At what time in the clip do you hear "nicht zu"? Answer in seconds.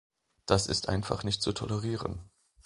1.23-1.53